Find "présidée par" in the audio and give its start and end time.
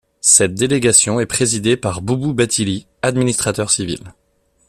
1.27-2.01